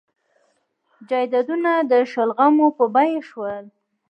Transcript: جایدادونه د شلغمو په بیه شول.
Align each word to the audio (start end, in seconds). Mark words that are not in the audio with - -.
جایدادونه 1.09 1.71
د 1.91 1.93
شلغمو 2.11 2.67
په 2.77 2.85
بیه 2.93 3.21
شول. 3.29 3.63